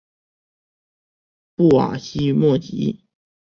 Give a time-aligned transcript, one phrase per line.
[1.53, 3.03] 布瓦西莫吉。